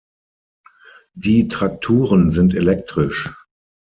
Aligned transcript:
Die 1.13 1.47
Trakturen 1.47 2.31
sind 2.31 2.55
elektrisch. 2.55 3.35